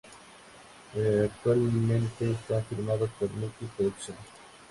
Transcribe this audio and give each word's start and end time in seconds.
El 0.95 1.25
actualmente 1.25 2.31
está 2.31 2.59
firmado 2.63 3.07
con 3.19 3.39
"Miki 3.39 3.65
Productions". 3.77 4.17